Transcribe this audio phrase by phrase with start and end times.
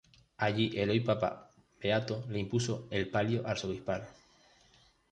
[0.45, 4.09] Allí el hoy papa beato le impuso el palio arzobispal.